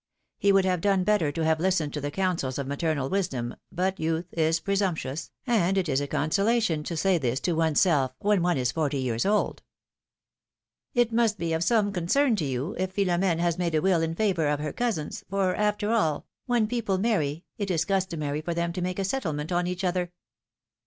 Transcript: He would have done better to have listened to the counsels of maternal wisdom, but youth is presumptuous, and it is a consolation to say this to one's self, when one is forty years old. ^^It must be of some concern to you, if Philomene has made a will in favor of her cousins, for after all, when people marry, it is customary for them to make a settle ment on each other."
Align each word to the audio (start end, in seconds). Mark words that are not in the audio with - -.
He 0.39 0.51
would 0.51 0.65
have 0.65 0.81
done 0.81 1.03
better 1.03 1.31
to 1.31 1.45
have 1.45 1.59
listened 1.59 1.93
to 1.93 2.01
the 2.01 2.09
counsels 2.09 2.57
of 2.57 2.65
maternal 2.65 3.07
wisdom, 3.07 3.53
but 3.71 3.99
youth 3.99 4.25
is 4.31 4.59
presumptuous, 4.59 5.29
and 5.45 5.77
it 5.77 5.87
is 5.87 6.01
a 6.01 6.07
consolation 6.07 6.81
to 6.85 6.97
say 6.97 7.19
this 7.19 7.39
to 7.41 7.53
one's 7.53 7.81
self, 7.81 8.15
when 8.17 8.41
one 8.41 8.57
is 8.57 8.71
forty 8.71 8.97
years 8.97 9.27
old. 9.27 9.61
^^It 10.95 11.11
must 11.11 11.37
be 11.37 11.53
of 11.53 11.63
some 11.63 11.91
concern 11.93 12.35
to 12.37 12.45
you, 12.45 12.75
if 12.79 12.93
Philomene 12.95 13.37
has 13.37 13.59
made 13.59 13.75
a 13.75 13.81
will 13.83 14.01
in 14.01 14.15
favor 14.15 14.47
of 14.47 14.59
her 14.59 14.73
cousins, 14.73 15.23
for 15.29 15.53
after 15.55 15.91
all, 15.91 16.25
when 16.47 16.65
people 16.65 16.97
marry, 16.97 17.45
it 17.59 17.69
is 17.69 17.85
customary 17.85 18.41
for 18.41 18.55
them 18.55 18.73
to 18.73 18.81
make 18.81 18.97
a 18.97 19.05
settle 19.05 19.33
ment 19.33 19.51
on 19.51 19.67
each 19.67 19.83
other." 19.83 20.11